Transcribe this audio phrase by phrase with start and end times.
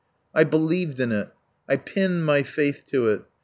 [0.33, 1.29] I believed in it.
[1.69, 3.21] I pinned my faith to it.